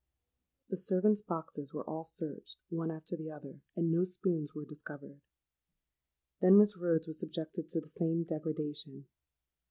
[0.71, 5.21] "The servants' boxes were all searched, one after the other; and no spoons were discovered.
[6.41, 9.05] Then Miss Rhodes was subjected to the same degradation.